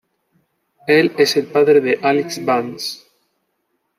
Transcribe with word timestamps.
Él 0.87 1.13
es 1.19 1.37
el 1.37 1.45
padre 1.45 1.79
de 1.79 1.99
Alyx 2.01 2.43
Vance. 2.43 3.03